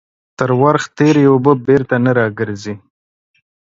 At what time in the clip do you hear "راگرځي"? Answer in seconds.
2.17-2.73